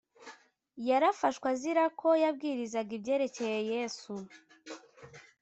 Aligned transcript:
yarafashwe 0.87 1.45
azira 1.53 1.83
ko 1.99 2.07
yabwirizaga 2.23 2.91
ibyerekeye 2.97 3.59
yesu 3.73 4.13